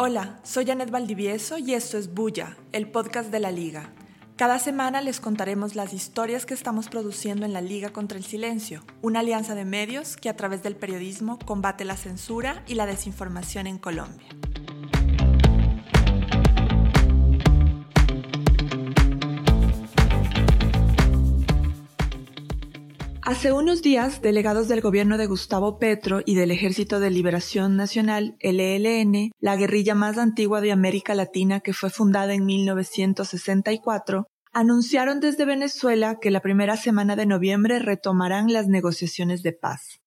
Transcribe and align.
Hola, 0.00 0.38
soy 0.44 0.64
Janet 0.64 0.92
Valdivieso 0.92 1.58
y 1.58 1.74
esto 1.74 1.98
es 1.98 2.14
Bulla, 2.14 2.56
el 2.70 2.88
podcast 2.88 3.32
de 3.32 3.40
la 3.40 3.50
Liga. 3.50 3.90
Cada 4.36 4.60
semana 4.60 5.00
les 5.00 5.18
contaremos 5.18 5.74
las 5.74 5.92
historias 5.92 6.46
que 6.46 6.54
estamos 6.54 6.88
produciendo 6.88 7.44
en 7.44 7.52
la 7.52 7.62
Liga 7.62 7.90
contra 7.90 8.16
el 8.16 8.22
Silencio, 8.22 8.84
una 9.02 9.18
alianza 9.18 9.56
de 9.56 9.64
medios 9.64 10.16
que 10.16 10.28
a 10.28 10.36
través 10.36 10.62
del 10.62 10.76
periodismo 10.76 11.40
combate 11.44 11.84
la 11.84 11.96
censura 11.96 12.62
y 12.68 12.74
la 12.74 12.86
desinformación 12.86 13.66
en 13.66 13.78
Colombia. 13.78 14.37
Hace 23.28 23.52
unos 23.52 23.82
días, 23.82 24.22
delegados 24.22 24.68
del 24.68 24.80
gobierno 24.80 25.18
de 25.18 25.26
Gustavo 25.26 25.78
Petro 25.78 26.22
y 26.24 26.34
del 26.34 26.50
Ejército 26.50 26.98
de 26.98 27.10
Liberación 27.10 27.76
Nacional, 27.76 28.36
el 28.40 28.58
ELN, 28.58 29.32
la 29.38 29.54
guerrilla 29.54 29.94
más 29.94 30.16
antigua 30.16 30.62
de 30.62 30.72
América 30.72 31.14
Latina 31.14 31.60
que 31.60 31.74
fue 31.74 31.90
fundada 31.90 32.32
en 32.32 32.46
1964, 32.46 34.28
anunciaron 34.54 35.20
desde 35.20 35.44
Venezuela 35.44 36.16
que 36.18 36.30
la 36.30 36.40
primera 36.40 36.78
semana 36.78 37.16
de 37.16 37.26
noviembre 37.26 37.80
retomarán 37.80 38.50
las 38.50 38.66
negociaciones 38.66 39.42
de 39.42 39.52
paz. 39.52 40.00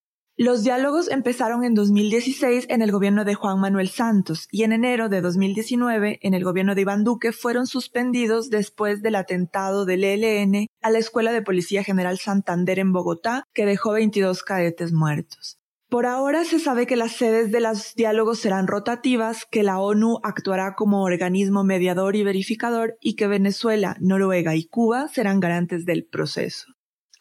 Los 0.44 0.64
diálogos 0.64 1.08
empezaron 1.08 1.64
en 1.64 1.76
2016 1.76 2.66
en 2.70 2.82
el 2.82 2.92
gobierno 2.92 3.26
de 3.26 3.36
Juan 3.36 3.60
Manuel 3.60 3.90
Santos 3.90 4.48
y 4.50 4.64
en 4.64 4.72
enero 4.72 5.08
de 5.08 5.22
2019 5.22 6.18
en 6.20 6.34
el 6.34 6.44
gobierno 6.44 6.74
de 6.74 6.82
Iván 6.82 7.04
Duque 7.04 7.32
fueron 7.32 7.68
suspendidos 7.68 8.50
después 8.50 9.04
del 9.04 9.18
atentado 9.18 9.86
del 9.86 10.04
ELN 10.04 10.66
a 10.82 10.90
la 10.90 10.98
Escuela 10.98 11.32
de 11.32 11.44
Policía 11.44 11.84
General 11.84 12.18
Santander 12.18 12.80
en 12.80 12.92
Bogotá 12.92 13.44
que 13.54 13.68
dejó 13.68 13.92
22 13.92 14.42
cadetes 14.42 14.92
muertos. 14.92 15.60
Por 15.90 16.08
ahora 16.08 16.44
se 16.44 16.58
sabe 16.58 16.88
que 16.88 16.96
las 16.96 17.12
sedes 17.12 17.52
de 17.52 17.60
los 17.60 17.94
diálogos 17.94 18.40
serán 18.40 18.66
rotativas, 18.66 19.46
que 19.46 19.62
la 19.62 19.78
ONU 19.78 20.22
actuará 20.24 20.74
como 20.74 21.04
organismo 21.04 21.64
mediador 21.64 22.16
y 22.16 22.24
verificador 22.24 22.98
y 23.00 23.16
que 23.16 23.28
Venezuela, 23.28 23.96
Noruega 24.00 24.56
y 24.56 24.66
Cuba 24.66 25.08
serán 25.08 25.40
garantes 25.40 25.86
del 25.86 26.04
proceso. 26.04 26.66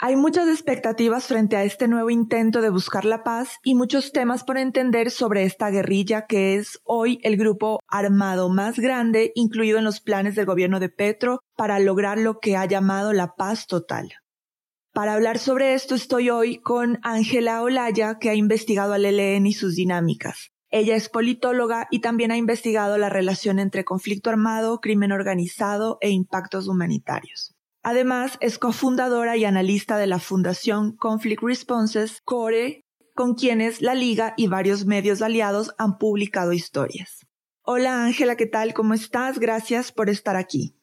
Hay 0.02 0.16
muchas 0.16 0.48
expectativas 0.48 1.26
frente 1.26 1.56
a 1.56 1.64
este 1.64 1.86
nuevo 1.86 2.08
intento 2.08 2.62
de 2.62 2.70
buscar 2.70 3.04
la 3.04 3.22
paz 3.22 3.58
y 3.62 3.74
muchos 3.74 4.12
temas 4.12 4.44
por 4.44 4.56
entender 4.56 5.10
sobre 5.10 5.44
esta 5.44 5.68
guerrilla 5.68 6.24
que 6.24 6.56
es 6.56 6.80
hoy 6.84 7.20
el 7.22 7.36
grupo 7.36 7.80
armado 7.86 8.48
más 8.48 8.78
grande 8.78 9.30
incluido 9.34 9.76
en 9.76 9.84
los 9.84 10.00
planes 10.00 10.36
del 10.36 10.46
gobierno 10.46 10.80
de 10.80 10.88
Petro 10.88 11.42
para 11.54 11.78
lograr 11.80 12.16
lo 12.16 12.40
que 12.40 12.56
ha 12.56 12.64
llamado 12.64 13.12
la 13.12 13.34
paz 13.34 13.66
total. 13.66 14.14
Para 14.94 15.12
hablar 15.12 15.38
sobre 15.38 15.74
esto 15.74 15.96
estoy 15.96 16.30
hoy 16.30 16.62
con 16.62 16.98
Ángela 17.02 17.60
Olaya, 17.60 18.18
que 18.18 18.30
ha 18.30 18.34
investigado 18.34 18.94
al 18.94 19.04
ELN 19.04 19.46
y 19.46 19.52
sus 19.52 19.74
dinámicas. 19.74 20.50
Ella 20.70 20.96
es 20.96 21.10
politóloga 21.10 21.88
y 21.90 22.00
también 22.00 22.32
ha 22.32 22.38
investigado 22.38 22.96
la 22.96 23.10
relación 23.10 23.58
entre 23.58 23.84
conflicto 23.84 24.30
armado, 24.30 24.80
crimen 24.80 25.12
organizado 25.12 25.98
e 26.00 26.08
impactos 26.08 26.68
humanitarios. 26.68 27.54
Además, 27.82 28.36
es 28.40 28.58
cofundadora 28.58 29.36
y 29.36 29.44
analista 29.44 29.96
de 29.96 30.06
la 30.06 30.18
Fundación 30.18 30.96
Conflict 30.96 31.42
Responses, 31.42 32.20
CORE, 32.24 32.84
con 33.14 33.34
quienes 33.34 33.80
la 33.80 33.94
Liga 33.94 34.34
y 34.36 34.48
varios 34.48 34.84
medios 34.84 35.22
aliados 35.22 35.74
han 35.78 35.98
publicado 35.98 36.52
historias. 36.52 37.26
Hola 37.62 38.04
Ángela, 38.04 38.36
¿qué 38.36 38.46
tal? 38.46 38.74
¿Cómo 38.74 38.94
estás? 38.94 39.38
Gracias 39.38 39.92
por 39.92 40.10
estar 40.10 40.36
aquí. 40.36 40.76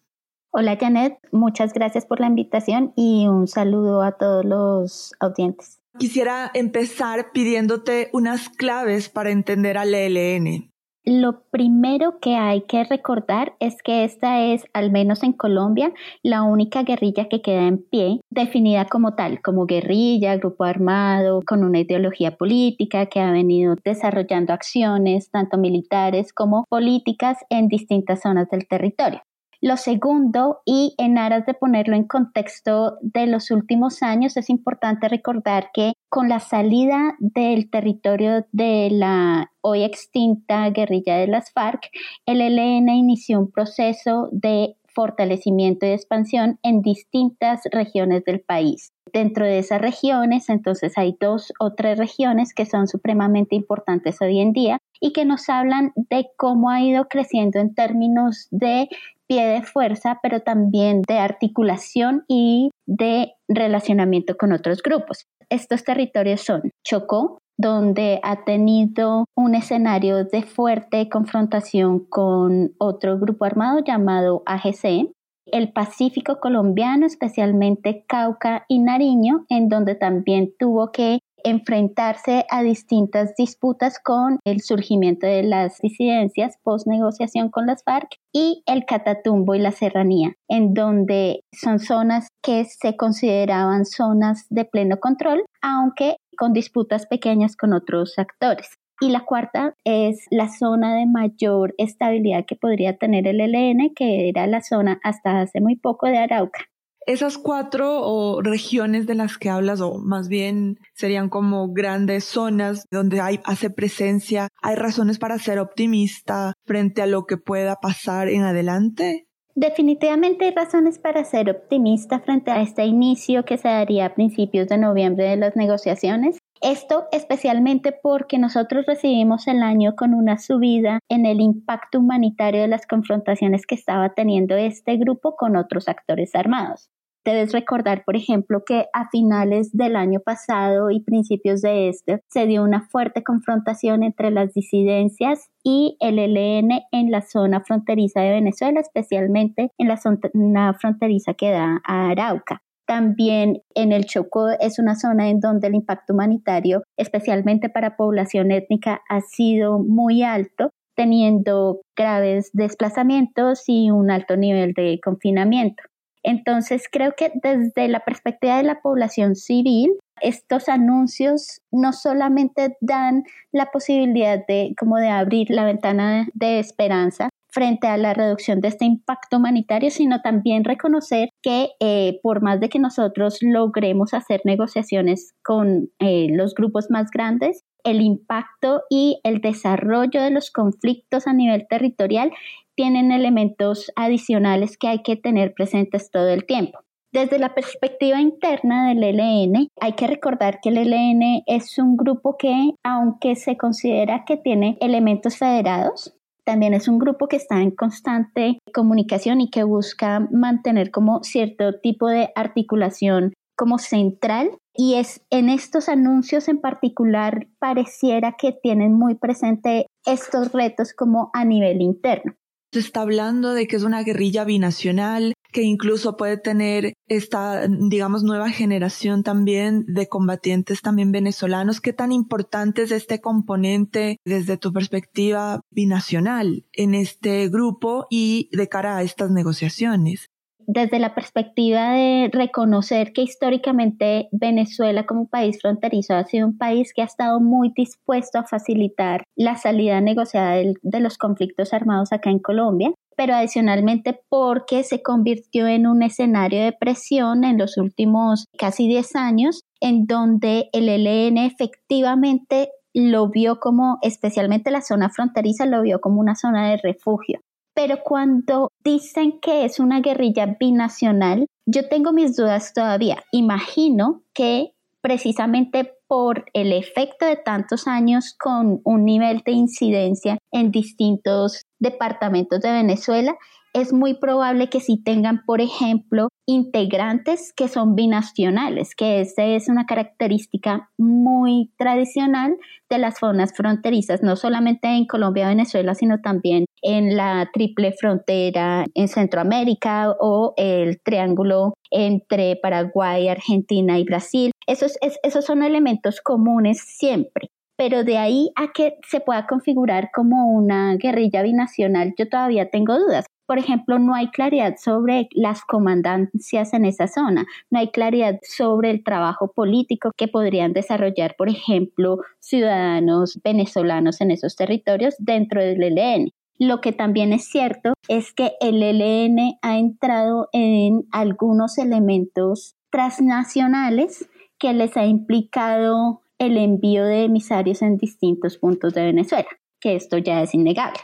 Hola 0.52 0.78
Janet, 0.80 1.18
muchas 1.32 1.74
gracias 1.74 2.06
por 2.06 2.20
la 2.20 2.28
invitación 2.28 2.94
y 2.96 3.28
un 3.28 3.48
saludo 3.48 4.02
a 4.02 4.14
todos 4.14 4.46
los 4.46 5.14
audientes. 5.20 5.80
Quisiera 6.00 6.50
empezar 6.54 7.32
pidiéndote 7.32 8.10
unas 8.14 8.50
claves 8.50 9.10
para 9.10 9.32
entender 9.32 9.78
al 9.78 9.94
ELN. 9.94 10.72
Lo 11.10 11.44
primero 11.52 12.20
que 12.20 12.36
hay 12.36 12.64
que 12.64 12.84
recordar 12.84 13.56
es 13.62 13.82
que 13.82 14.04
esta 14.04 14.44
es, 14.44 14.66
al 14.74 14.92
menos 14.92 15.24
en 15.24 15.32
Colombia, 15.32 15.94
la 16.22 16.44
única 16.44 16.84
guerrilla 16.84 17.30
que 17.30 17.42
queda 17.42 17.66
en 17.66 17.78
pie, 17.78 18.20
definida 18.30 18.84
como 18.84 19.16
tal, 19.16 19.42
como 19.42 19.68
guerrilla, 19.68 20.36
grupo 20.36 20.66
armado, 20.66 21.44
con 21.48 21.64
una 21.64 21.80
ideología 21.80 22.36
política 22.36 23.06
que 23.06 23.22
ha 23.22 23.32
venido 23.32 23.78
desarrollando 23.86 24.52
acciones, 24.52 25.32
tanto 25.32 25.58
militares 25.58 26.34
como 26.34 26.66
políticas, 26.68 27.38
en 27.50 27.70
distintas 27.70 28.24
zonas 28.24 28.50
del 28.50 28.68
territorio. 28.68 29.22
Lo 29.62 29.78
segundo, 29.78 30.60
y 30.66 30.94
en 30.98 31.18
aras 31.18 31.46
de 31.46 31.54
ponerlo 31.54 31.96
en 31.96 32.04
contexto 32.04 32.98
de 33.02 33.28
los 33.28 33.50
últimos 33.50 34.04
años, 34.04 34.36
es 34.36 34.50
importante 34.50 35.08
recordar 35.08 35.70
que 35.74 35.94
con 36.10 36.30
la 36.30 36.40
salida 36.40 37.16
del 37.20 37.70
territorio 37.70 38.46
de 38.52 38.90
la 38.92 39.52
hoy 39.62 39.84
extinta 39.84 40.70
guerrilla 40.70 41.18
de 41.18 41.28
las 41.28 41.52
FARC, 41.52 41.90
el 42.26 42.42
ELN 42.42 42.90
inició 42.90 43.40
un 43.40 43.52
proceso 43.52 44.30
de 44.32 44.76
fortalecimiento 44.98 45.86
y 45.86 45.90
expansión 45.90 46.58
en 46.64 46.82
distintas 46.82 47.62
regiones 47.72 48.24
del 48.24 48.40
país. 48.40 48.94
Dentro 49.14 49.46
de 49.46 49.60
esas 49.60 49.80
regiones, 49.80 50.50
entonces 50.50 50.98
hay 50.98 51.16
dos 51.20 51.54
o 51.60 51.74
tres 51.74 52.00
regiones 52.00 52.52
que 52.52 52.66
son 52.66 52.88
supremamente 52.88 53.56
importantes 53.56 54.20
hoy 54.22 54.40
en 54.40 54.54
día 54.54 54.80
y 55.00 55.14
que 55.14 55.24
nos 55.24 55.50
hablan 55.50 55.92
de 55.96 56.28
cómo 56.36 56.72
ha 56.72 56.82
ido 56.82 57.08
creciendo 57.08 57.60
en 57.60 57.76
términos 57.76 58.48
de 58.50 58.90
pie 59.28 59.46
de 59.46 59.62
fuerza, 59.62 60.20
pero 60.24 60.42
también 60.42 61.04
de 61.08 61.20
articulación 61.20 62.24
y 62.28 62.72
de 62.88 63.34
relacionamiento 63.48 64.36
con 64.36 64.52
otros 64.52 64.82
grupos. 64.82 65.28
Estos 65.50 65.84
territorios 65.84 66.42
son 66.42 66.72
Chocó, 66.84 67.40
donde 67.58 68.20
ha 68.24 68.44
tenido 68.44 69.26
un 69.36 69.56
escenario 69.56 70.26
de 70.26 70.44
fuerte 70.44 71.10
confrontación 71.10 72.06
con 72.08 72.74
otro 72.78 73.18
grupo 73.18 73.46
armado 73.46 73.80
llamado 73.84 74.44
AGC, 74.46 75.10
el 75.52 75.72
Pacífico 75.72 76.40
colombiano, 76.40 77.06
especialmente 77.06 78.04
Cauca 78.08 78.66
y 78.68 78.80
Nariño, 78.80 79.46
en 79.50 79.70
donde 79.70 79.96
también 79.96 80.54
tuvo 80.60 80.92
que 80.92 81.20
enfrentarse 81.44 82.46
a 82.50 82.64
distintas 82.64 83.36
disputas 83.36 84.00
con 84.04 84.40
el 84.46 84.62
surgimiento 84.62 85.28
de 85.28 85.44
las 85.44 85.80
disidencias 85.80 86.58
post 86.64 86.88
negociación 86.88 87.50
con 87.50 87.66
las 87.68 87.84
FARC 87.84 88.10
y 88.34 88.64
el 88.66 88.86
Catatumbo 88.86 89.56
y 89.56 89.60
la 89.60 89.72
Serranía, 89.72 90.34
en 90.48 90.74
donde 90.74 91.42
son 91.52 91.80
zonas 91.80 92.28
que 92.42 92.66
se 92.66 92.96
consideraban 92.96 93.86
zonas 93.86 94.46
de 94.50 94.66
pleno 94.66 94.98
control, 95.00 95.44
aunque 95.62 96.18
con 96.38 96.54
disputas 96.54 97.08
pequeñas 97.08 97.56
con 97.56 97.74
otros 97.74 98.18
actores. 98.18 98.78
Y 99.00 99.10
la 99.10 99.26
cuarta 99.26 99.76
es 99.84 100.26
la 100.32 100.50
zona 100.50 100.96
de 100.96 101.06
mayor 101.06 101.76
estabilidad 101.78 102.46
que 102.48 102.56
podría 102.56 102.98
tener 102.98 103.28
el 103.28 103.42
ELN, 103.42 103.94
que 103.96 104.28
era 104.28 104.48
la 104.48 104.62
zona 104.62 105.00
hasta 105.04 105.42
hace 105.42 105.62
muy 105.62 105.76
poco 105.76 106.08
de 106.08 106.18
Arauca. 106.18 106.66
Esas 107.08 107.38
cuatro 107.38 108.42
regiones 108.42 109.08
de 109.08 109.16
las 109.16 109.38
que 109.38 109.50
hablas, 109.50 109.80
o 109.80 109.98
más 109.98 110.28
bien 110.28 110.78
serían 110.94 111.30
como 111.30 111.72
grandes 111.72 112.26
zonas 112.26 112.86
donde 112.92 113.22
hay, 113.22 113.40
hace 113.46 113.70
presencia, 113.70 114.50
¿hay 114.62 114.76
razones 114.76 115.18
para 115.18 115.40
ser 115.40 115.60
optimista 115.60 116.54
frente 116.66 117.02
a 117.02 117.08
lo 117.08 117.26
que 117.26 117.38
pueda 117.38 117.78
pasar 117.78 118.28
en 118.28 118.44
adelante? 118.44 119.26
Definitivamente 119.56 120.46
hay 120.46 120.52
razones 120.52 121.00
para 121.00 121.24
ser 121.24 121.50
optimista 121.50 122.20
frente 122.20 122.52
a 122.52 122.62
este 122.62 122.84
inicio 122.84 123.46
que 123.46 123.58
se 123.58 123.70
daría 123.70 124.08
a 124.08 124.14
principios 124.14 124.68
de 124.68 124.78
noviembre 124.78 125.30
de 125.30 125.38
las 125.38 125.56
negociaciones. 125.56 126.38
Esto 126.62 127.06
especialmente 127.14 127.94
porque 127.94 128.38
nosotros 128.38 128.86
recibimos 128.86 129.48
el 129.48 129.64
año 129.64 129.96
con 129.96 130.14
una 130.14 130.38
subida 130.40 131.00
en 131.08 131.26
el 131.26 131.40
impacto 131.40 132.00
humanitario 132.00 132.62
de 132.62 132.68
las 132.68 132.86
confrontaciones 132.86 133.66
que 133.66 133.76
estaba 133.76 134.14
teniendo 134.14 134.58
este 134.58 134.98
grupo 134.98 135.38
con 135.38 135.56
otros 135.56 135.88
actores 135.88 136.36
armados. 136.36 136.90
Debes 137.28 137.52
recordar, 137.52 138.06
por 138.06 138.16
ejemplo, 138.16 138.64
que 138.66 138.86
a 138.94 139.10
finales 139.10 139.76
del 139.76 139.98
año 139.98 140.22
pasado 140.22 140.92
y 140.92 141.02
principios 141.02 141.62
de 141.62 141.90
este 141.90 142.22
se 142.30 142.46
dio 142.46 142.64
una 142.64 142.88
fuerte 142.88 143.22
confrontación 143.22 144.04
entre 144.04 144.32
las 144.32 144.54
disidencias 144.54 145.50
y 145.62 145.98
el 146.00 146.20
ELN 146.20 146.84
en 146.94 147.12
la 147.12 147.22
zona 147.22 147.60
fronteriza 147.66 148.22
de 148.22 148.32
Venezuela, 148.32 148.80
especialmente 148.80 149.72
en 149.78 149.90
la 149.90 149.98
zona 149.98 150.74
fronteriza 150.80 151.34
que 151.34 151.52
da 151.52 151.82
a 151.86 152.12
Arauca. 152.12 152.62
También 152.88 153.62
en 153.76 153.92
el 153.92 154.06
Chocó 154.06 154.48
es 154.62 154.80
una 154.80 154.96
zona 154.96 155.28
en 155.28 155.42
donde 155.42 155.68
el 155.68 155.76
impacto 155.76 156.14
humanitario, 156.14 156.84
especialmente 156.96 157.68
para 157.68 157.98
población 157.98 158.52
étnica, 158.52 159.02
ha 159.10 159.20
sido 159.20 159.80
muy 159.80 160.24
alto, 160.24 160.72
teniendo 160.96 161.82
graves 161.94 162.52
desplazamientos 162.54 163.66
y 163.68 163.92
un 163.92 164.12
alto 164.12 164.38
nivel 164.38 164.72
de 164.72 165.02
confinamiento. 165.04 165.84
Entonces, 166.24 166.84
creo 166.92 167.14
que 167.16 167.32
desde 167.36 167.88
la 167.88 168.02
perspectiva 168.02 168.58
de 168.58 168.64
la 168.64 168.82
población 168.82 169.36
civil, 169.36 169.92
estos 170.22 170.68
anuncios 170.68 171.62
no 171.72 171.94
solamente 171.94 172.76
dan 172.82 173.24
la 173.52 173.68
posibilidad 173.68 174.46
de 174.48 174.74
como 174.80 174.98
de 174.98 175.10
abrir 175.10 175.50
la 175.50 175.66
ventana 175.66 176.28
de 176.34 176.60
esperanza, 176.60 177.30
frente 177.50 177.88
a 177.88 177.98
la 177.98 178.14
reducción 178.14 178.62
de 178.62 178.70
este 178.70 178.86
impacto 178.86 179.38
humanitario, 179.38 179.90
sino 179.90 180.22
también 180.22 180.64
reconocer 180.64 181.30
que 181.42 181.70
eh, 181.80 182.20
por 182.22 182.42
más 182.42 182.60
de 182.60 182.70
que 182.70 182.80
nosotros 182.80 183.40
logremos 183.42 184.14
hacer 184.14 184.42
negociaciones 184.44 185.34
con 185.44 185.90
eh, 186.00 186.28
los 186.32 186.54
grupos 186.54 186.88
más 186.90 187.10
grandes, 187.12 187.64
el 187.84 188.02
impacto 188.02 188.84
y 188.90 189.20
el 189.24 189.40
desarrollo 189.42 190.22
de 190.22 190.32
los 190.32 190.52
conflictos 190.52 191.28
a 191.28 191.34
nivel 191.34 191.68
territorial 191.70 192.32
tienen 192.76 193.12
elementos 193.12 193.92
adicionales 193.96 194.78
que 194.78 194.88
hay 194.88 195.02
que 195.02 195.16
tener 195.16 195.54
presentes 195.54 196.12
todo 196.12 196.30
el 196.30 196.46
tiempo. 196.46 196.80
Desde 197.14 197.40
la 197.40 197.56
perspectiva 197.56 198.20
interna 198.20 198.90
del 198.90 199.02
ELN, 199.04 199.70
hay 199.80 199.94
que 199.94 200.08
recordar 200.08 200.60
que 200.62 200.70
el 200.70 200.78
ELN 200.78 201.44
es 201.48 201.80
un 201.80 201.96
grupo 201.96 202.36
que, 202.38 202.72
aunque 202.84 203.36
se 203.36 203.56
considera 203.56 204.26
que 204.26 204.36
tiene 204.38 204.78
elementos 204.82 205.38
federados, 205.38 206.17
también 206.48 206.74
es 206.74 206.88
un 206.88 206.98
grupo 206.98 207.28
que 207.28 207.36
está 207.36 207.62
en 207.62 207.72
constante 207.72 208.60
comunicación 208.74 209.42
y 209.42 209.50
que 209.50 209.64
busca 209.64 210.26
mantener 210.32 210.92
como 210.92 211.22
cierto 211.22 211.78
tipo 211.82 212.08
de 212.08 212.30
articulación 212.36 213.34
como 213.58 213.78
central 213.80 214.52
y 214.74 214.94
es 214.94 215.26
en 215.30 215.50
estos 215.50 215.90
anuncios 215.90 216.48
en 216.48 216.62
particular 216.62 217.48
pareciera 217.60 218.36
que 218.40 218.54
tienen 218.54 218.94
muy 218.94 219.16
presente 219.16 219.88
estos 220.06 220.54
retos 220.54 220.94
como 220.94 221.32
a 221.34 221.44
nivel 221.44 221.82
interno. 221.82 222.34
Se 222.74 222.80
está 222.80 223.02
hablando 223.02 223.54
de 223.54 223.68
que 223.68 223.76
es 223.76 223.84
una 223.84 224.04
guerrilla 224.04 224.46
binacional, 224.46 225.34
que 225.52 225.64
incluso 225.64 226.18
puede 226.18 226.38
tener 226.38 226.94
esta, 227.08 227.68
digamos, 227.68 228.24
nueva 228.24 228.50
generación 228.50 229.24
también 229.24 229.86
de 229.88 230.08
combatientes 230.08 230.82
también 230.82 231.12
venezolanos. 231.12 231.82
¿Qué 231.82 231.94
tan 231.94 232.12
importante 232.12 232.84
es 232.84 232.92
este 232.92 233.22
componente 233.22 234.18
desde 234.26 234.58
tu 234.58 234.74
perspectiva 234.74 235.62
binacional 235.72 236.66
en 236.74 236.96
este 236.96 237.50
grupo 237.50 238.08
y 238.10 238.50
de 238.52 238.68
cara 238.68 238.98
a 238.98 239.04
estas 239.04 239.32
negociaciones? 239.32 240.30
Desde 240.68 241.00
la 241.00 241.16
perspectiva 241.16 241.92
de 241.92 242.30
reconocer 242.32 243.14
que 243.14 243.22
históricamente 243.22 244.28
Venezuela 244.34 245.06
como 245.06 245.28
país 245.28 245.60
fronterizo 245.62 246.14
ha 246.14 246.26
sido 246.26 246.46
un 246.46 246.58
país 246.58 246.94
que 246.94 247.02
ha 247.02 247.06
estado 247.06 247.40
muy 247.40 247.72
dispuesto 247.74 248.38
a 248.38 248.44
facilitar 248.44 249.24
la 249.38 249.56
salida 249.56 250.02
negociada 250.02 250.56
de, 250.56 251.00
los 251.00 251.18
conflictos 251.18 251.74
armados 251.74 252.12
acá 252.12 252.30
en 252.30 252.40
Colombia, 252.40 252.92
pero 253.16 253.34
adicionalmente 253.34 254.20
porque 254.30 254.84
se 254.84 255.02
convirtió 255.02 255.68
en 255.68 255.88
un 255.88 256.04
escenario 256.04 256.62
de 256.62 256.74
presión 256.74 257.46
en 257.46 257.58
los 257.58 257.78
últimos 257.78 258.46
casi 258.58 258.88
10 258.90 259.16
años, 259.16 259.62
en 259.80 260.06
donde 260.06 260.70
el 260.74 260.90
ELN 260.90 261.38
efectivamente 261.38 262.70
lo 262.94 263.30
vio 263.30 263.60
como, 263.60 264.00
especialmente 264.02 264.72
la 264.72 264.82
zona 264.82 265.10
fronteriza, 265.10 265.66
lo 265.66 265.82
vio 265.82 266.02
como 266.02 266.20
una 266.20 266.36
zona 266.36 266.70
de 266.70 266.78
refugio 266.78 267.40
pero 267.78 268.00
cuando 268.04 268.72
dicen 268.84 269.40
que 269.40 269.64
es 269.64 269.80
una 269.80 270.02
guerrilla 270.02 270.58
binacional, 270.60 271.46
yo 271.68 271.88
tengo 271.88 272.12
mis 272.12 272.36
dudas 272.36 272.74
todavía. 272.74 273.24
Imagino 273.32 274.24
que 274.34 274.72
precisamente 275.00 275.94
por 276.08 276.46
el 276.54 276.74
efecto 276.74 277.28
de 277.28 277.36
tantos 277.36 277.86
años 277.86 278.34
con 278.40 278.82
un 278.84 279.06
nivel 279.06 279.44
de 279.46 279.52
incidencia 279.52 280.40
en 280.52 280.72
distintos 280.72 281.66
departamentos 281.78 282.62
de 282.62 282.72
Venezuela, 282.72 283.36
es 283.74 283.94
muy 283.94 284.16
probable 284.16 284.70
que 284.70 284.80
si 284.80 285.02
tengan, 285.02 285.44
por 285.46 285.62
ejemplo, 285.62 286.30
integrantes 286.46 287.54
que 287.54 287.68
son 287.68 287.96
binacionales, 287.96 288.96
que 288.96 289.22
esa 289.22 289.44
es 289.44 289.70
una 289.70 289.86
característica 289.86 290.90
muy 290.98 291.72
tradicional 291.78 292.58
de 292.90 292.98
las 292.98 293.20
zonas 293.20 293.54
fronterizas, 293.56 294.24
no 294.24 294.36
solamente 294.36 294.88
en 294.88 295.06
Colombia 295.06 295.50
Venezuela, 295.50 295.94
sino 295.94 296.22
también 296.22 296.66
en 296.82 297.18
la 297.18 297.50
triple 297.54 297.92
frontera 297.92 298.86
en 298.94 299.08
Centroamérica 299.08 300.16
o 300.20 300.54
el 300.58 301.02
triángulo 301.02 301.74
entre 301.92 302.56
Paraguay, 302.56 303.28
Argentina 303.28 304.00
y 304.00 304.06
Brasil. 304.06 304.52
Esos, 304.68 304.98
esos 305.02 305.46
son 305.46 305.64
elementos 305.64 306.22
comunes 306.22 306.80
siempre 306.80 307.50
pero 307.80 308.04
de 308.04 308.18
ahí 308.18 308.50
a 308.56 308.72
que 308.74 308.98
se 309.08 309.20
pueda 309.20 309.46
configurar 309.46 310.10
como 310.12 310.52
una 310.52 310.96
guerrilla 310.98 311.44
binacional, 311.44 312.16
yo 312.18 312.28
todavía 312.28 312.72
tengo 312.72 312.98
dudas. 312.98 313.26
Por 313.48 313.60
ejemplo, 313.60 313.98
no 313.98 314.14
hay 314.14 314.28
claridad 314.28 314.76
sobre 314.78 315.30
las 315.32 315.62
comandancias 315.62 316.74
en 316.74 316.84
esa 316.84 317.08
zona, 317.08 317.46
no 317.72 317.80
hay 317.80 317.88
claridad 317.92 318.40
sobre 318.44 318.92
el 318.92 319.06
trabajo 319.06 319.54
político 319.54 320.12
que 320.18 320.28
podrían 320.28 320.74
desarrollar, 320.74 321.36
por 321.38 321.48
ejemplo, 321.48 322.20
ciudadanos 322.40 323.40
venezolanos 323.44 324.20
en 324.20 324.32
esos 324.32 324.58
territorios 324.58 325.16
dentro 325.18 325.64
del 325.64 325.82
ELN. 325.82 326.32
Lo 326.60 326.82
que 326.82 326.92
también 326.92 327.32
es 327.32 327.46
cierto 327.46 327.94
es 328.10 328.34
que 328.34 328.54
el 328.60 328.84
ELN 328.84 329.58
ha 329.62 329.78
entrado 329.78 330.50
en 330.52 331.08
algunos 331.12 331.78
elementos 331.78 332.76
transnacionales 332.90 334.28
que 334.60 334.74
les 334.74 334.98
ha 334.98 335.06
implicado 335.06 336.22
el 336.38 336.58
envío 336.58 337.06
de 337.06 337.24
emisarios 337.26 337.82
en 337.82 337.98
distintos 337.98 338.58
puntos 338.58 338.94
de 338.94 339.06
Venezuela, 339.06 339.48
que 339.80 339.96
esto 339.96 340.18
ya 340.18 340.42
es 340.42 340.54
innegable. 340.54 341.00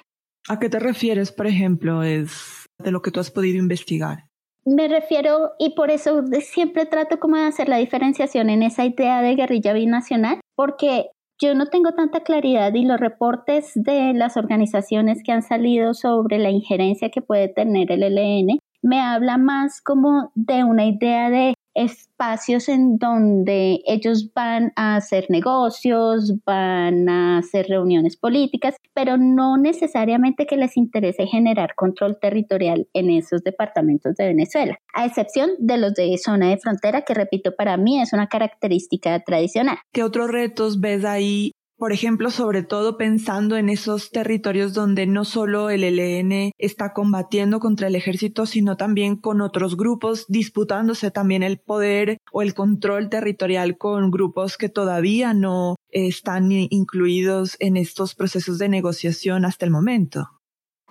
¿A 0.50 0.60
qué 0.60 0.70
te 0.70 0.80
refieres, 0.80 1.32
por 1.32 1.48
ejemplo, 1.48 2.04
es 2.04 2.68
de 2.80 2.92
lo 2.92 3.02
que 3.02 3.12
tú 3.12 3.20
has 3.20 3.32
podido 3.32 3.58
investigar? 3.58 4.26
Me 4.66 4.88
refiero, 4.88 5.52
y 5.60 5.76
por 5.76 5.92
eso 5.92 6.24
siempre 6.42 6.86
trato 6.86 7.20
como 7.20 7.38
de 7.38 7.46
hacer 7.46 7.68
la 7.68 7.78
diferenciación 7.78 8.50
en 8.50 8.64
esa 8.64 8.86
idea 8.86 9.22
de 9.22 9.36
guerrilla 9.36 9.74
binacional, 9.74 10.40
porque 10.56 11.08
yo 11.42 11.56
no 11.56 11.68
tengo 11.68 11.94
tanta 11.94 12.22
claridad 12.22 12.74
y 12.74 12.86
los 12.86 13.00
reportes 13.00 13.72
de 13.76 14.14
las 14.14 14.38
organizaciones 14.38 15.22
que 15.24 15.32
han 15.32 15.42
salido 15.42 15.94
sobre 15.94 16.40
la 16.40 16.50
injerencia 16.50 17.10
que 17.10 17.22
puede 17.22 17.50
tener 17.50 17.92
el 17.92 18.04
ELN 18.04 18.60
me 18.84 19.00
habla 19.00 19.38
más 19.38 19.82
como 19.82 20.32
de 20.36 20.64
una 20.64 20.86
idea 20.86 21.30
de 21.30 21.56
espacios 21.74 22.70
en 22.70 22.98
donde 22.98 23.82
ellos 23.86 24.32
van 24.34 24.72
a 24.76 24.96
hacer 24.96 25.26
negocios, 25.30 26.34
van 26.46 27.10
a 27.10 27.40
hacer 27.40 27.68
reuniones 27.68 28.18
políticas, 28.18 28.76
pero 28.94 29.18
no 29.18 29.58
necesariamente 29.58 30.46
que 30.46 30.58
les 30.58 30.78
interese 30.78 31.26
generar 31.26 31.76
control 31.76 32.18
territorial 32.20 32.88
en 32.94 33.10
esos 33.10 33.44
departamentos 33.44 34.16
de 34.16 34.28
Venezuela, 34.28 34.78
a 34.94 35.06
excepción 35.06 35.52
de 35.60 35.78
los 35.78 35.94
de 35.94 36.18
zona 36.18 36.50
de 36.50 36.58
frontera, 36.58 37.02
que 37.02 37.14
repito, 37.14 37.56
para 37.56 37.78
mí 37.78 38.02
es 38.02 38.14
una 38.14 38.28
característica 38.28 39.20
tradicional. 39.22 39.78
¿Qué 39.92 40.04
otros 40.04 40.30
retos 40.30 40.80
ves 40.80 41.06
ahí 41.06 41.53
por 41.78 41.92
ejemplo, 41.92 42.32
sobre 42.32 42.64
todo 42.64 42.98
pensando 42.98 43.58
en 43.58 43.70
esos 43.70 44.10
territorios 44.12 44.74
donde 44.74 45.08
no 45.08 45.26
solo 45.26 45.70
el 45.70 45.84
ELN 45.84 46.52
está 46.58 46.94
combatiendo 46.94 47.60
contra 47.60 47.88
el 47.88 47.96
ejército, 47.96 48.46
sino 48.46 48.78
también 48.78 49.16
con 49.18 49.42
otros 49.42 49.76
grupos, 49.76 50.26
disputándose 50.28 51.12
también 51.12 51.44
el 51.44 51.60
poder 51.60 52.18
o 52.32 52.42
el 52.42 52.54
control 52.54 53.10
territorial 53.10 53.78
con 53.78 54.12
grupos 54.12 54.58
que 54.58 54.70
todavía 54.70 55.34
no 55.34 55.76
están 55.90 56.52
incluidos 56.52 57.58
en 57.60 57.78
estos 57.78 58.16
procesos 58.16 58.58
de 58.60 58.70
negociación 58.70 59.46
hasta 59.46 59.66
el 59.66 59.72
momento. 59.72 60.30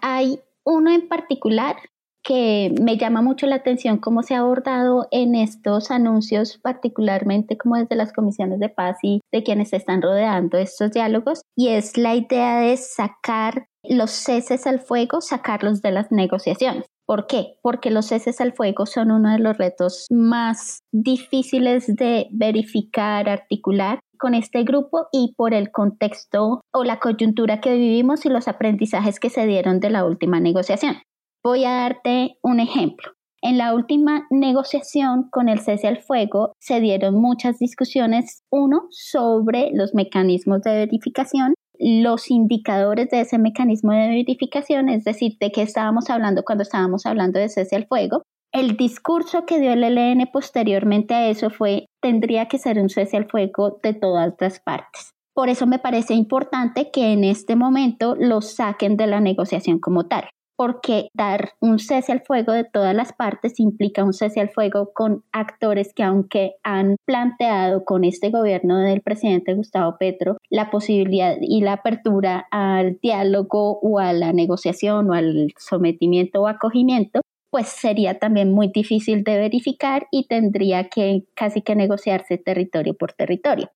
Hay 0.00 0.40
uno 0.64 0.92
en 0.92 1.08
particular 1.08 1.76
que 2.22 2.74
me 2.80 2.96
llama 2.96 3.22
mucho 3.22 3.46
la 3.46 3.56
atención 3.56 3.98
cómo 3.98 4.22
se 4.22 4.34
ha 4.34 4.40
abordado 4.40 5.08
en 5.10 5.34
estos 5.34 5.90
anuncios, 5.90 6.58
particularmente 6.62 7.56
como 7.58 7.76
desde 7.76 7.96
las 7.96 8.12
comisiones 8.12 8.60
de 8.60 8.68
paz 8.68 8.98
y 9.02 9.20
de 9.32 9.42
quienes 9.42 9.72
están 9.72 10.02
rodeando 10.02 10.58
estos 10.58 10.92
diálogos, 10.92 11.42
y 11.56 11.68
es 11.68 11.96
la 11.96 12.14
idea 12.14 12.60
de 12.60 12.76
sacar 12.76 13.66
los 13.82 14.10
ceses 14.10 14.66
al 14.66 14.80
fuego, 14.80 15.20
sacarlos 15.20 15.82
de 15.82 15.90
las 15.90 16.12
negociaciones. 16.12 16.84
¿Por 17.04 17.26
qué? 17.26 17.56
Porque 17.62 17.90
los 17.90 18.06
ceses 18.06 18.40
al 18.40 18.52
fuego 18.52 18.86
son 18.86 19.10
uno 19.10 19.32
de 19.32 19.38
los 19.38 19.58
retos 19.58 20.06
más 20.10 20.80
difíciles 20.92 21.86
de 21.88 22.28
verificar, 22.30 23.28
articular 23.28 23.98
con 24.18 24.34
este 24.34 24.62
grupo 24.62 25.08
y 25.10 25.34
por 25.36 25.52
el 25.52 25.72
contexto 25.72 26.60
o 26.72 26.84
la 26.84 27.00
coyuntura 27.00 27.60
que 27.60 27.74
vivimos 27.74 28.24
y 28.24 28.28
los 28.28 28.46
aprendizajes 28.46 29.18
que 29.18 29.30
se 29.30 29.46
dieron 29.46 29.80
de 29.80 29.90
la 29.90 30.04
última 30.04 30.38
negociación. 30.38 30.98
Voy 31.44 31.64
a 31.64 31.72
darte 31.72 32.38
un 32.40 32.60
ejemplo. 32.60 33.12
En 33.40 33.58
la 33.58 33.74
última 33.74 34.28
negociación 34.30 35.28
con 35.28 35.48
el 35.48 35.58
cese 35.58 35.88
al 35.88 36.00
fuego 36.00 36.52
se 36.60 36.80
dieron 36.80 37.20
muchas 37.20 37.58
discusiones, 37.58 38.44
uno, 38.48 38.86
sobre 38.90 39.70
los 39.72 39.92
mecanismos 39.92 40.62
de 40.62 40.72
verificación, 40.72 41.54
los 41.80 42.30
indicadores 42.30 43.08
de 43.10 43.22
ese 43.22 43.38
mecanismo 43.38 43.90
de 43.90 44.08
verificación, 44.08 44.88
es 44.88 45.02
decir, 45.02 45.32
de 45.40 45.50
qué 45.50 45.62
estábamos 45.62 46.10
hablando 46.10 46.44
cuando 46.44 46.62
estábamos 46.62 47.06
hablando 47.06 47.40
de 47.40 47.48
cese 47.48 47.74
al 47.74 47.88
fuego. 47.88 48.22
El 48.52 48.76
discurso 48.76 49.44
que 49.44 49.58
dio 49.58 49.72
el 49.72 49.82
ELN 49.82 50.28
posteriormente 50.32 51.14
a 51.14 51.28
eso 51.28 51.50
fue, 51.50 51.86
tendría 52.00 52.46
que 52.46 52.58
ser 52.58 52.78
un 52.78 52.88
cese 52.88 53.16
al 53.16 53.28
fuego 53.28 53.80
de 53.82 53.94
todas 53.94 54.32
las 54.38 54.60
partes. 54.60 55.10
Por 55.34 55.48
eso 55.48 55.66
me 55.66 55.80
parece 55.80 56.14
importante 56.14 56.92
que 56.92 57.12
en 57.12 57.24
este 57.24 57.56
momento 57.56 58.14
lo 58.14 58.42
saquen 58.42 58.96
de 58.96 59.08
la 59.08 59.18
negociación 59.18 59.80
como 59.80 60.06
tal. 60.06 60.28
Porque 60.62 61.08
dar 61.12 61.54
un 61.58 61.80
cese 61.80 62.12
al 62.12 62.20
fuego 62.20 62.52
de 62.52 62.62
todas 62.62 62.94
las 62.94 63.12
partes 63.12 63.58
implica 63.58 64.04
un 64.04 64.12
cese 64.12 64.38
al 64.40 64.48
fuego 64.48 64.92
con 64.94 65.24
actores 65.32 65.92
que 65.92 66.04
aunque 66.04 66.52
han 66.62 66.94
planteado 67.04 67.84
con 67.84 68.04
este 68.04 68.30
gobierno 68.30 68.78
del 68.78 69.00
presidente 69.00 69.54
Gustavo 69.54 69.96
Petro 69.98 70.36
la 70.50 70.70
posibilidad 70.70 71.34
y 71.40 71.62
la 71.62 71.72
apertura 71.72 72.46
al 72.52 73.00
diálogo 73.02 73.80
o 73.80 73.98
a 73.98 74.12
la 74.12 74.32
negociación 74.32 75.10
o 75.10 75.14
al 75.14 75.52
sometimiento 75.58 76.42
o 76.42 76.46
acogimiento, 76.46 77.22
pues 77.50 77.66
sería 77.66 78.20
también 78.20 78.52
muy 78.52 78.68
difícil 78.68 79.24
de 79.24 79.38
verificar 79.38 80.06
y 80.12 80.28
tendría 80.28 80.88
que 80.88 81.24
casi 81.34 81.62
que 81.62 81.74
negociarse 81.74 82.38
territorio 82.38 82.94
por 82.94 83.14
territorio. 83.14 83.68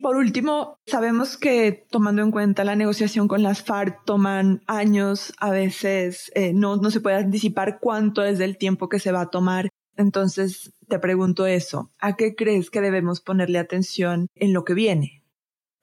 Por 0.00 0.16
último, 0.16 0.76
sabemos 0.86 1.36
que 1.36 1.86
tomando 1.90 2.22
en 2.22 2.30
cuenta 2.30 2.64
la 2.64 2.76
negociación 2.76 3.28
con 3.28 3.42
las 3.42 3.62
FARC 3.62 4.04
toman 4.04 4.62
años, 4.66 5.32
a 5.38 5.50
veces 5.50 6.32
eh, 6.34 6.52
no, 6.52 6.76
no 6.76 6.90
se 6.90 7.00
puede 7.00 7.16
anticipar 7.16 7.78
cuánto 7.80 8.24
es 8.24 8.40
el 8.40 8.58
tiempo 8.58 8.88
que 8.88 8.98
se 8.98 9.12
va 9.12 9.22
a 9.22 9.30
tomar. 9.30 9.68
Entonces, 9.96 10.72
te 10.88 10.98
pregunto 10.98 11.46
eso, 11.46 11.92
¿a 11.98 12.16
qué 12.16 12.34
crees 12.34 12.70
que 12.70 12.80
debemos 12.80 13.20
ponerle 13.20 13.58
atención 13.58 14.26
en 14.34 14.52
lo 14.52 14.64
que 14.64 14.74
viene? 14.74 15.22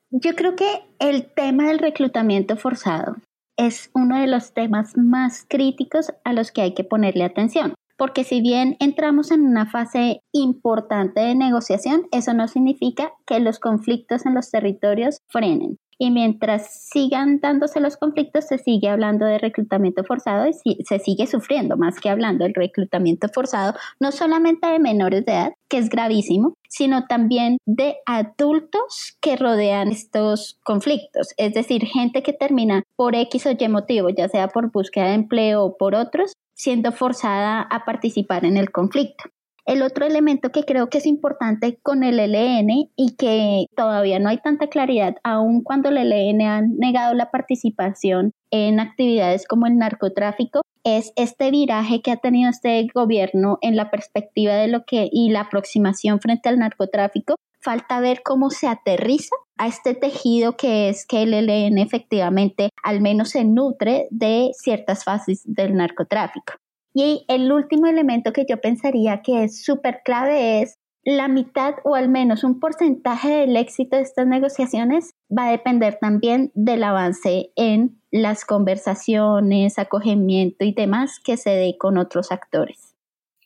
Yo 0.09 0.35
creo 0.35 0.57
que 0.57 0.83
el 0.99 1.31
tema 1.33 1.69
del 1.69 1.79
reclutamiento 1.79 2.57
forzado 2.57 3.15
es 3.55 3.89
uno 3.93 4.19
de 4.19 4.27
los 4.27 4.53
temas 4.53 4.97
más 4.97 5.45
críticos 5.47 6.11
a 6.25 6.33
los 6.33 6.51
que 6.51 6.61
hay 6.61 6.73
que 6.73 6.83
ponerle 6.83 7.23
atención 7.23 7.73
porque 8.01 8.23
si 8.23 8.41
bien 8.41 8.77
entramos 8.79 9.29
en 9.29 9.41
una 9.41 9.67
fase 9.67 10.23
importante 10.31 11.21
de 11.21 11.35
negociación, 11.35 12.07
eso 12.11 12.33
no 12.33 12.47
significa 12.47 13.11
que 13.27 13.39
los 13.39 13.59
conflictos 13.59 14.25
en 14.25 14.33
los 14.33 14.49
territorios 14.49 15.19
frenen. 15.27 15.77
Y 15.99 16.09
mientras 16.09 16.89
sigan 16.91 17.39
dándose 17.41 17.79
los 17.79 17.97
conflictos, 17.97 18.47
se 18.47 18.57
sigue 18.57 18.89
hablando 18.89 19.27
de 19.27 19.37
reclutamiento 19.37 20.03
forzado 20.03 20.49
y 20.63 20.83
se 20.83 20.97
sigue 20.97 21.27
sufriendo, 21.27 21.77
más 21.77 21.99
que 21.99 22.09
hablando 22.09 22.43
del 22.43 22.55
reclutamiento 22.55 23.29
forzado, 23.29 23.75
no 23.99 24.11
solamente 24.11 24.65
de 24.65 24.79
menores 24.79 25.23
de 25.23 25.33
edad, 25.33 25.53
que 25.69 25.77
es 25.77 25.89
gravísimo, 25.89 26.55
sino 26.67 27.05
también 27.05 27.57
de 27.67 27.97
adultos 28.07 29.15
que 29.21 29.35
rodean 29.35 29.89
estos 29.89 30.57
conflictos. 30.63 31.35
Es 31.37 31.53
decir, 31.53 31.85
gente 31.85 32.23
que 32.23 32.33
termina 32.33 32.81
por 32.95 33.13
X 33.13 33.45
o 33.45 33.51
Y 33.51 33.67
motivo, 33.67 34.09
ya 34.09 34.27
sea 34.27 34.47
por 34.47 34.71
búsqueda 34.71 35.09
de 35.09 35.13
empleo 35.13 35.65
o 35.65 35.77
por 35.77 35.93
otros, 35.93 36.33
siendo 36.61 36.91
forzada 36.91 37.63
a 37.63 37.85
participar 37.85 38.45
en 38.45 38.55
el 38.55 38.71
conflicto. 38.71 39.23
El 39.65 39.83
otro 39.83 40.05
elemento 40.05 40.49
que 40.49 40.63
creo 40.63 40.89
que 40.89 40.97
es 40.97 41.05
importante 41.05 41.79
con 41.83 42.03
el 42.03 42.19
ELN 42.19 42.89
y 42.95 43.15
que 43.15 43.65
todavía 43.75 44.19
no 44.19 44.29
hay 44.29 44.37
tanta 44.37 44.67
claridad, 44.67 45.17
aun 45.23 45.61
cuando 45.61 45.89
el 45.89 45.97
ELN 45.97 46.41
ha 46.41 46.61
negado 46.61 47.13
la 47.13 47.29
participación 47.29 48.31
en 48.49 48.79
actividades 48.79 49.45
como 49.47 49.67
el 49.67 49.77
narcotráfico, 49.77 50.61
es 50.83 51.13
este 51.15 51.51
viraje 51.51 52.01
que 52.01 52.11
ha 52.11 52.17
tenido 52.17 52.49
este 52.49 52.87
gobierno 52.93 53.59
en 53.61 53.75
la 53.75 53.91
perspectiva 53.91 54.55
de 54.55 54.67
lo 54.67 54.83
que 54.83 55.09
y 55.11 55.29
la 55.29 55.41
aproximación 55.41 56.19
frente 56.19 56.49
al 56.49 56.57
narcotráfico. 56.57 57.35
Falta 57.59 57.99
ver 57.99 58.23
cómo 58.23 58.49
se 58.49 58.67
aterriza 58.67 59.35
a 59.57 59.67
este 59.67 59.93
tejido 59.93 60.57
que 60.57 60.89
es 60.89 61.05
que 61.05 61.21
el 61.21 61.33
ELN 61.35 61.77
efectivamente 61.77 62.69
al 62.81 62.99
menos 62.99 63.29
se 63.29 63.45
nutre 63.45 64.07
de 64.09 64.49
ciertas 64.55 65.03
fases 65.03 65.43
del 65.45 65.75
narcotráfico. 65.75 66.53
Y 66.93 67.25
el 67.27 67.51
último 67.51 67.87
elemento 67.87 68.33
que 68.33 68.45
yo 68.47 68.59
pensaría 68.59 69.21
que 69.21 69.43
es 69.43 69.63
súper 69.63 70.01
clave 70.03 70.61
es 70.61 70.77
la 71.03 71.27
mitad 71.27 71.75
o 71.83 71.95
al 71.95 72.09
menos 72.09 72.43
un 72.43 72.59
porcentaje 72.59 73.29
del 73.29 73.55
éxito 73.55 73.95
de 73.95 74.03
estas 74.03 74.27
negociaciones 74.27 75.15
va 75.35 75.47
a 75.47 75.51
depender 75.51 75.97
también 75.99 76.51
del 76.53 76.83
avance 76.83 77.51
en 77.55 77.99
las 78.11 78.45
conversaciones, 78.45 79.79
acogimiento 79.79 80.63
y 80.63 80.73
demás 80.73 81.19
que 81.23 81.37
se 81.37 81.51
dé 81.51 81.75
con 81.77 81.97
otros 81.97 82.31
actores. 82.31 82.95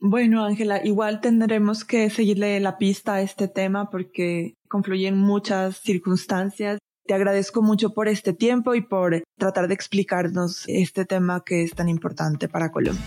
Bueno, 0.01 0.43
Ángela, 0.43 0.81
igual 0.83 1.21
tendremos 1.21 1.85
que 1.85 2.09
seguirle 2.09 2.59
la 2.59 2.77
pista 2.77 3.15
a 3.15 3.21
este 3.21 3.47
tema 3.47 3.89
porque 3.89 4.55
confluyen 4.67 5.17
muchas 5.17 5.77
circunstancias. 5.77 6.79
Te 7.05 7.13
agradezco 7.13 7.61
mucho 7.61 7.93
por 7.93 8.07
este 8.07 8.33
tiempo 8.33 8.73
y 8.73 8.81
por 8.81 9.23
tratar 9.37 9.67
de 9.67 9.75
explicarnos 9.75 10.63
este 10.67 11.05
tema 11.05 11.43
que 11.45 11.61
es 11.61 11.75
tan 11.75 11.87
importante 11.87 12.47
para 12.49 12.71
Colombia. 12.71 13.05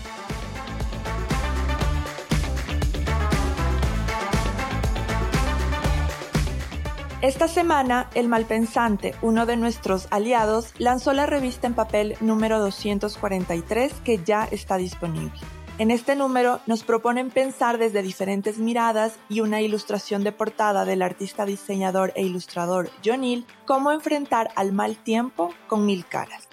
Esta 7.21 7.49
semana, 7.49 8.09
El 8.15 8.29
Malpensante, 8.29 9.15
uno 9.21 9.45
de 9.45 9.57
nuestros 9.57 10.07
aliados, 10.11 10.73
lanzó 10.77 11.11
la 11.11 11.25
revista 11.25 11.67
en 11.67 11.73
papel 11.73 12.15
número 12.21 12.59
243 12.59 13.91
que 14.05 14.23
ya 14.23 14.45
está 14.45 14.77
disponible. 14.77 15.58
En 15.79 15.91
este 15.91 16.13
número 16.17 16.59
nos 16.67 16.83
proponen 16.83 17.29
pensar 17.29 17.77
desde 17.77 18.01
diferentes 18.01 18.57
miradas 18.57 19.17
y 19.29 19.39
una 19.39 19.61
ilustración 19.61 20.25
de 20.25 20.33
portada 20.33 20.83
del 20.83 21.01
artista 21.01 21.45
diseñador 21.45 22.11
e 22.17 22.23
ilustrador 22.23 22.89
John 23.03 23.23
Hill 23.23 23.45
cómo 23.65 23.93
enfrentar 23.93 24.49
al 24.57 24.73
mal 24.73 24.97
tiempo 24.97 25.53
con 25.67 25.85
mil 25.85 26.05
caras. 26.05 26.49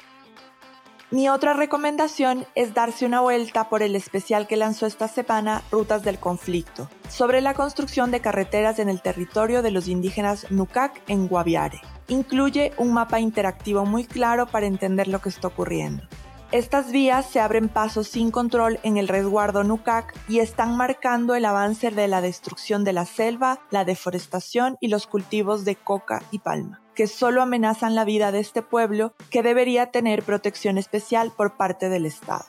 Mi 1.10 1.28
otra 1.28 1.54
recomendación 1.54 2.46
es 2.54 2.72
darse 2.72 3.04
una 3.04 3.20
vuelta 3.20 3.68
por 3.68 3.82
el 3.82 3.96
especial 3.96 4.46
que 4.46 4.54
lanzó 4.54 4.86
esta 4.86 5.08
semana 5.08 5.64
Rutas 5.72 6.04
del 6.04 6.20
Conflicto, 6.20 6.88
sobre 7.08 7.40
la 7.40 7.54
construcción 7.54 8.12
de 8.12 8.20
carreteras 8.20 8.78
en 8.78 8.88
el 8.88 9.02
territorio 9.02 9.60
de 9.60 9.72
los 9.72 9.88
indígenas 9.88 10.52
Nucac 10.52 11.02
en 11.08 11.26
Guaviare. 11.26 11.80
Incluye 12.06 12.74
un 12.78 12.92
mapa 12.92 13.18
interactivo 13.18 13.84
muy 13.86 14.04
claro 14.04 14.46
para 14.46 14.66
entender 14.66 15.08
lo 15.08 15.20
que 15.20 15.30
está 15.30 15.48
ocurriendo. 15.48 16.04
Estas 16.52 16.92
vías 16.92 17.26
se 17.26 17.40
abren 17.40 17.68
paso 17.68 18.04
sin 18.04 18.30
control 18.30 18.78
en 18.84 18.96
el 18.98 19.08
resguardo 19.08 19.64
Nucac 19.64 20.16
y 20.28 20.38
están 20.38 20.76
marcando 20.76 21.34
el 21.34 21.44
avance 21.44 21.90
de 21.90 22.06
la 22.06 22.20
destrucción 22.20 22.84
de 22.84 22.92
la 22.92 23.04
selva, 23.04 23.58
la 23.70 23.84
deforestación 23.84 24.76
y 24.80 24.86
los 24.86 25.08
cultivos 25.08 25.64
de 25.64 25.74
coca 25.74 26.22
y 26.30 26.38
palma, 26.38 26.80
que 26.94 27.08
solo 27.08 27.42
amenazan 27.42 27.96
la 27.96 28.04
vida 28.04 28.30
de 28.30 28.38
este 28.38 28.62
pueblo 28.62 29.12
que 29.28 29.42
debería 29.42 29.90
tener 29.90 30.22
protección 30.22 30.78
especial 30.78 31.32
por 31.36 31.56
parte 31.56 31.88
del 31.88 32.06
Estado. 32.06 32.44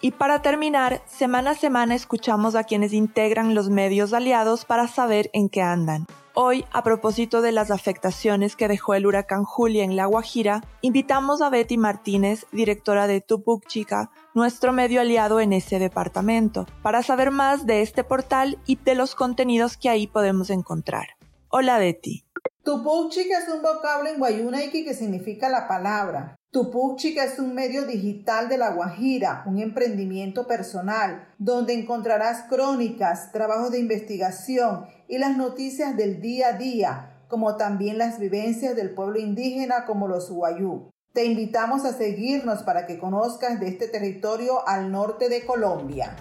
Y 0.00 0.12
para 0.12 0.40
terminar, 0.40 1.02
semana 1.06 1.50
a 1.50 1.54
semana 1.56 1.94
escuchamos 1.94 2.54
a 2.54 2.64
quienes 2.64 2.94
integran 2.94 3.54
los 3.54 3.68
medios 3.68 4.14
aliados 4.14 4.64
para 4.64 4.88
saber 4.88 5.28
en 5.34 5.50
qué 5.50 5.60
andan. 5.60 6.06
Hoy, 6.40 6.64
a 6.70 6.84
propósito 6.84 7.42
de 7.42 7.50
las 7.50 7.72
afectaciones 7.72 8.54
que 8.54 8.68
dejó 8.68 8.94
el 8.94 9.06
huracán 9.06 9.42
Julia 9.42 9.82
en 9.82 9.96
La 9.96 10.06
Guajira, 10.06 10.62
invitamos 10.82 11.42
a 11.42 11.50
Betty 11.50 11.76
Martínez, 11.78 12.46
directora 12.52 13.08
de 13.08 13.20
Tupuc 13.20 13.66
Chica, 13.66 14.12
nuestro 14.34 14.72
medio 14.72 15.00
aliado 15.00 15.40
en 15.40 15.52
ese 15.52 15.80
departamento, 15.80 16.64
para 16.80 17.02
saber 17.02 17.32
más 17.32 17.66
de 17.66 17.82
este 17.82 18.04
portal 18.04 18.56
y 18.66 18.76
de 18.76 18.94
los 18.94 19.16
contenidos 19.16 19.76
que 19.76 19.88
ahí 19.88 20.06
podemos 20.06 20.50
encontrar. 20.50 21.08
Hola 21.48 21.76
Betty. 21.80 22.24
Chica 23.08 23.38
es 23.40 23.48
un 23.52 23.60
vocablo 23.60 24.08
en 24.08 24.20
Guayunaiki 24.20 24.84
que 24.84 24.94
significa 24.94 25.48
la 25.48 25.66
palabra. 25.66 26.36
Chica 26.96 27.24
es 27.24 27.40
un 27.40 27.52
medio 27.52 27.84
digital 27.84 28.48
de 28.48 28.58
La 28.58 28.70
Guajira, 28.70 29.42
un 29.46 29.58
emprendimiento 29.58 30.46
personal, 30.46 31.34
donde 31.38 31.74
encontrarás 31.74 32.44
crónicas, 32.48 33.32
trabajos 33.32 33.72
de 33.72 33.80
investigación 33.80 34.86
y 35.08 35.18
las 35.18 35.36
noticias 35.36 35.96
del 35.96 36.20
día 36.20 36.48
a 36.48 36.52
día, 36.52 37.22
como 37.28 37.56
también 37.56 37.98
las 37.98 38.18
vivencias 38.18 38.76
del 38.76 38.90
pueblo 38.90 39.18
indígena 39.18 39.86
como 39.86 40.06
los 40.06 40.30
Guayú. 40.30 40.90
Te 41.14 41.24
invitamos 41.24 41.84
a 41.84 41.94
seguirnos 41.94 42.62
para 42.62 42.86
que 42.86 42.98
conozcas 42.98 43.58
de 43.58 43.68
este 43.68 43.88
territorio 43.88 44.68
al 44.68 44.92
norte 44.92 45.30
de 45.30 45.44
Colombia. 45.46 46.14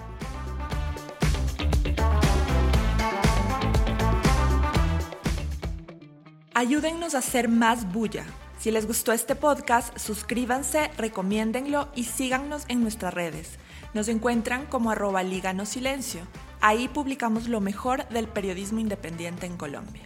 Ayúdennos 6.53 7.13
a 7.13 7.19
hacer 7.19 7.49
más 7.49 7.91
bulla. 7.91 8.25
Si 8.57 8.71
les 8.71 8.87
gustó 8.87 9.11
este 9.11 9.35
podcast, 9.35 9.95
suscríbanse, 9.99 10.89
recomiéndenlo 10.97 11.89
y 11.93 12.05
síganos 12.05 12.63
en 12.69 12.81
nuestras 12.81 13.13
redes. 13.13 13.59
Nos 13.93 14.07
encuentran 14.07 14.65
como 14.65 14.89
arroba 14.89 15.21
Liga 15.21 15.53
Silencio. 15.65 16.21
Ahí 16.61 16.87
publicamos 16.87 17.47
lo 17.47 17.61
mejor 17.61 18.07
del 18.09 18.27
periodismo 18.27 18.79
independiente 18.79 19.45
en 19.45 19.57
Colombia. 19.57 20.03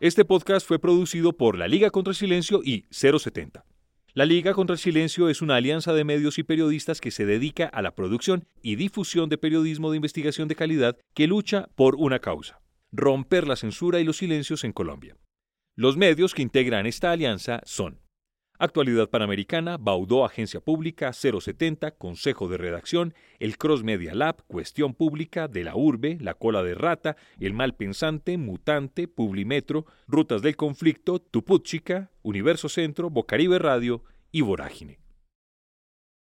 Este 0.00 0.24
podcast 0.24 0.66
fue 0.66 0.78
producido 0.78 1.32
por 1.32 1.56
la 1.56 1.68
Liga 1.68 1.90
contra 1.90 2.12
el 2.12 2.16
Silencio 2.16 2.60
y 2.64 2.86
070. 2.90 3.64
La 4.14 4.24
Liga 4.26 4.54
contra 4.54 4.74
el 4.74 4.80
Silencio 4.80 5.28
es 5.28 5.42
una 5.42 5.56
alianza 5.56 5.92
de 5.92 6.04
medios 6.04 6.38
y 6.38 6.42
periodistas 6.42 7.00
que 7.00 7.10
se 7.10 7.26
dedica 7.26 7.66
a 7.66 7.82
la 7.82 7.94
producción 7.94 8.44
y 8.62 8.76
difusión 8.76 9.28
de 9.28 9.38
periodismo 9.38 9.90
de 9.90 9.96
investigación 9.96 10.48
de 10.48 10.56
calidad 10.56 10.96
que 11.14 11.26
lucha 11.26 11.68
por 11.76 11.94
una 11.94 12.18
causa, 12.18 12.60
romper 12.90 13.46
la 13.46 13.56
censura 13.56 14.00
y 14.00 14.04
los 14.04 14.16
silencios 14.16 14.64
en 14.64 14.72
Colombia. 14.72 15.16
Los 15.76 15.96
medios 15.96 16.34
que 16.34 16.42
integran 16.42 16.86
esta 16.86 17.12
alianza 17.12 17.60
son 17.64 18.00
Actualidad 18.60 19.08
Panamericana, 19.08 19.76
Baudó 19.76 20.24
Agencia 20.24 20.60
Pública, 20.60 21.12
070, 21.12 21.92
Consejo 21.92 22.48
de 22.48 22.56
Redacción, 22.56 23.14
el 23.38 23.56
Cross 23.56 23.84
Media 23.84 24.16
Lab, 24.16 24.42
Cuestión 24.48 24.94
Pública, 24.94 25.46
De 25.46 25.62
la 25.62 25.76
Urbe, 25.76 26.18
La 26.20 26.34
Cola 26.34 26.64
de 26.64 26.74
Rata, 26.74 27.16
El 27.38 27.54
Mal 27.54 27.76
Pensante, 27.76 28.36
Mutante, 28.36 29.06
Publimetro, 29.06 29.86
Rutas 30.08 30.42
del 30.42 30.56
Conflicto, 30.56 31.20
Tuputchica, 31.20 32.10
Universo 32.22 32.68
Centro, 32.68 33.10
Bocaribe 33.10 33.60
Radio 33.60 34.02
y 34.32 34.40
Vorágine. 34.40 34.98